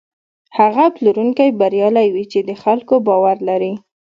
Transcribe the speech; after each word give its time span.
هغه 0.57 0.83
پلورونکی 0.95 1.49
بریالی 1.59 2.07
وي 2.13 2.25
چې 2.31 2.39
د 2.49 2.51
خلکو 2.63 2.95
باور 3.07 3.37
لري. 3.49 3.73